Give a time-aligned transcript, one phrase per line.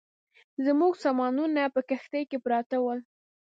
[0.65, 2.99] زموږ سامانونه په کښتۍ کې پراته ول.